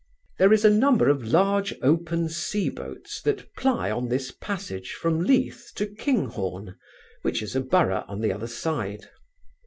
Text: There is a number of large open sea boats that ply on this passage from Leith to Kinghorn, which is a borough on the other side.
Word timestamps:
There 0.39 0.51
is 0.51 0.65
a 0.65 0.69
number 0.71 1.09
of 1.09 1.27
large 1.31 1.75
open 1.83 2.27
sea 2.27 2.71
boats 2.71 3.21
that 3.21 3.53
ply 3.55 3.91
on 3.91 4.07
this 4.09 4.31
passage 4.31 4.93
from 4.93 5.19
Leith 5.19 5.73
to 5.75 5.85
Kinghorn, 5.85 6.75
which 7.21 7.43
is 7.43 7.55
a 7.55 7.61
borough 7.61 8.03
on 8.07 8.19
the 8.21 8.33
other 8.33 8.47
side. 8.47 9.09